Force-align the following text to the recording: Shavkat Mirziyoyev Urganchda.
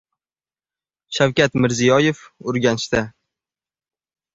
Shavkat 1.19 1.59
Mirziyoyev 1.61 2.25
Urganchda. 2.47 3.07